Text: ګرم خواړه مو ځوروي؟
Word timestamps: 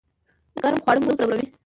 ګرم 0.61 0.79
خواړه 0.83 1.01
مو 1.05 1.11
ځوروي؟ 1.17 1.47